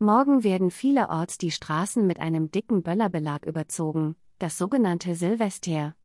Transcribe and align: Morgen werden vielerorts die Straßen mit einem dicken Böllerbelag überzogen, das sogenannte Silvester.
Morgen 0.00 0.44
werden 0.44 0.70
vielerorts 0.70 1.38
die 1.38 1.50
Straßen 1.50 2.06
mit 2.06 2.20
einem 2.20 2.52
dicken 2.52 2.84
Böllerbelag 2.84 3.44
überzogen, 3.44 4.14
das 4.38 4.56
sogenannte 4.56 5.16
Silvester. 5.16 5.96